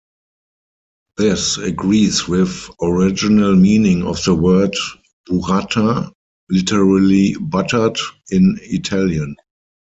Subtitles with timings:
[1.17, 4.73] This agrees with original meaning of the word
[5.29, 6.11] "burrata",
[6.49, 7.99] literally "buttered"
[8.31, 9.35] in Italian.